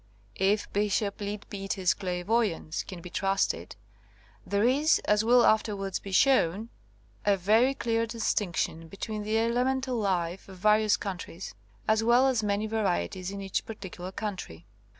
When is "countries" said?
10.99-11.53